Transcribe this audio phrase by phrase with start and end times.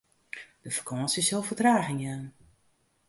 [0.63, 2.25] De fakânsje sil fertraging jaan.